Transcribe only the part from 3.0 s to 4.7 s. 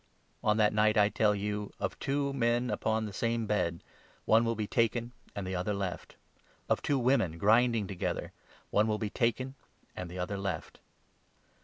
34 the same bed, one will be